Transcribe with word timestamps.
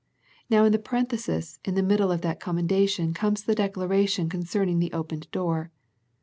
Now 0.49 0.65
in 0.65 0.71
the 0.71 0.79
parenthesis 0.79 1.59
in 1.63 1.75
the 1.75 1.83
middle 1.83 2.11
of 2.11 2.21
that 2.21 2.39
commendation 2.39 3.13
comes 3.13 3.43
the 3.43 3.53
declaration 3.53 4.29
concern 4.29 4.67
ing 4.69 4.79
the 4.79 4.93
opened 4.93 5.29
door. 5.29 5.69